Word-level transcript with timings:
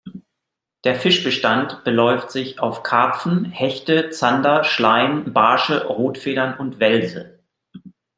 Der 0.83 0.95
Fischbestand 0.95 1.83
beläuft 1.83 2.31
sich 2.31 2.59
auf 2.59 2.81
Karpfen, 2.81 3.45
Hechte, 3.45 4.09
Zander, 4.09 4.63
Schleien, 4.63 5.31
Barsche, 5.31 5.85
Rotfedern 5.85 6.57
und 6.57 6.79
Welse. 6.79 7.39